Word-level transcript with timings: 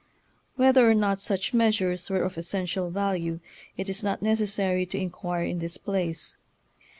Whether 0.55 0.89
or 0.89 0.95
not 0.95 1.19
such 1.19 1.53
measures 1.53 2.09
were 2.09 2.23
of 2.23 2.35
essential 2.35 2.89
value, 2.89 3.39
it 3.77 3.87
is 3.87 4.03
not 4.03 4.23
necessary 4.23 4.83
to 4.87 4.97
in 4.97 5.11
quire 5.11 5.43
in 5.43 5.59
this 5.59 5.77
place. 5.77 6.37